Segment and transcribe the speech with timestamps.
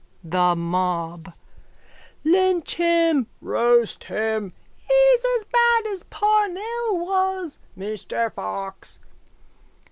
[0.23, 1.31] THE MOB:
[2.23, 3.27] Lynch him!
[3.39, 4.51] Roast him!
[4.79, 7.59] He's as bad as Parnell was.
[7.77, 8.97] Mr Fox!